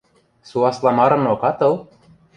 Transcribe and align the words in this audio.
–Суасламарынок 0.49 1.41
ат 1.49 1.59
ыл? 1.67 1.75